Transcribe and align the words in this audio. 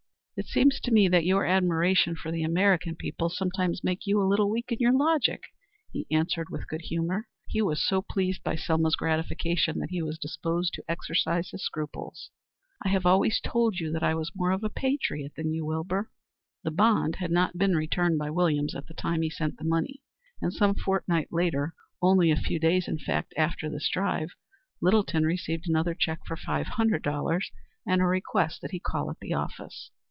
"It 0.37 0.47
seems 0.47 0.79
to 0.79 0.91
me 0.91 1.07
that 1.07 1.23
your 1.23 1.45
admiration 1.45 2.15
for 2.15 2.31
the 2.31 2.41
American 2.41 2.95
people 2.95 3.29
sometimes 3.29 3.83
makes 3.83 4.07
you 4.07 4.19
a 4.19 4.25
little 4.25 4.49
weak 4.49 4.71
in 4.71 4.79
your 4.79 4.91
logic," 4.91 5.43
he 5.91 6.07
answered 6.09 6.49
with 6.49 6.67
good 6.67 6.81
humor. 6.81 7.27
He 7.47 7.61
was 7.61 7.85
so 7.85 8.01
pleased 8.01 8.41
by 8.41 8.55
Selma's 8.55 8.95
gratification 8.95 9.77
that 9.77 9.91
he 9.91 10.01
was 10.01 10.17
disposed 10.17 10.73
to 10.73 10.83
exorcise 10.89 11.51
his 11.51 11.63
scruples. 11.63 12.31
"I 12.83 12.89
have 12.89 13.05
always 13.05 13.39
told 13.39 13.79
you 13.79 13.91
that 13.91 14.01
I 14.01 14.15
was 14.15 14.31
more 14.35 14.49
of 14.49 14.63
a 14.63 14.69
patriot 14.71 15.33
than 15.35 15.51
you, 15.53 15.63
Wilbur." 15.63 16.09
The 16.63 16.71
bond 16.71 17.17
had 17.17 17.29
not 17.29 17.59
been 17.59 17.75
returned 17.75 18.17
by 18.17 18.31
Williams 18.31 18.73
at 18.73 18.87
the 18.87 18.95
time 18.95 19.21
he 19.21 19.29
sent 19.29 19.57
the 19.59 19.63
money, 19.63 20.01
and 20.41 20.51
some 20.51 20.73
fortnight 20.73 21.27
later 21.31 21.75
only 22.01 22.31
a 22.31 22.35
few 22.35 22.57
days 22.57 22.87
in 22.87 22.97
fact 22.97 23.31
after 23.37 23.69
this 23.69 23.91
drive, 23.93 24.29
Littleton 24.81 25.23
received 25.23 25.69
another 25.69 25.93
cheque 25.93 26.25
for 26.25 26.35
$500 26.35 27.51
and 27.85 28.01
a 28.01 28.05
request 28.07 28.61
that 28.63 28.71
he 28.71 28.79
call 28.79 29.11
at 29.11 29.19
the 29.19 29.33
office. 29.33 29.91